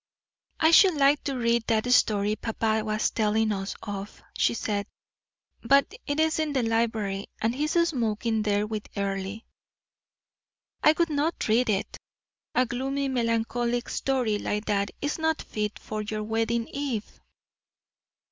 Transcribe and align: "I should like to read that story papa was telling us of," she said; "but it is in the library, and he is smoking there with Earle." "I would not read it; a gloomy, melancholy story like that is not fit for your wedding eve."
"I 0.59 0.71
should 0.71 0.95
like 0.95 1.23
to 1.25 1.37
read 1.37 1.67
that 1.67 1.85
story 1.93 2.35
papa 2.35 2.83
was 2.83 3.11
telling 3.11 3.51
us 3.51 3.75
of," 3.83 4.23
she 4.35 4.55
said; 4.55 4.87
"but 5.63 5.93
it 6.07 6.19
is 6.19 6.39
in 6.39 6.53
the 6.53 6.63
library, 6.63 7.27
and 7.39 7.53
he 7.53 7.65
is 7.65 7.73
smoking 7.73 8.41
there 8.41 8.65
with 8.65 8.87
Earle." 8.97 9.41
"I 10.81 10.95
would 10.97 11.11
not 11.11 11.47
read 11.47 11.69
it; 11.69 11.97
a 12.55 12.65
gloomy, 12.65 13.09
melancholy 13.09 13.83
story 13.85 14.39
like 14.39 14.65
that 14.65 14.89
is 15.03 15.19
not 15.19 15.39
fit 15.39 15.77
for 15.77 16.01
your 16.01 16.23
wedding 16.23 16.67
eve." 16.69 17.19